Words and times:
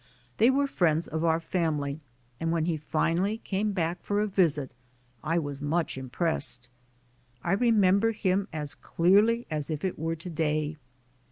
They 0.37 0.49
were 0.49 0.65
friends 0.65 1.07
of 1.07 1.23
our 1.23 1.39
family, 1.39 1.99
and 2.39 2.51
when 2.51 2.65
he 2.65 2.75
finally 2.75 3.37
came 3.37 3.71
back 3.71 4.01
for 4.01 4.19
a 4.19 4.25
visit, 4.25 4.71
I 5.23 5.37
was 5.37 5.61
much 5.61 5.95
impressed. 5.95 6.67
I 7.43 7.51
re 7.51 7.69
member 7.69 8.11
him 8.11 8.47
as 8.51 8.73
clearly 8.73 9.45
as 9.51 9.69
if 9.69 9.85
it 9.85 9.99
were 9.99 10.15
to 10.15 10.29
day. 10.31 10.77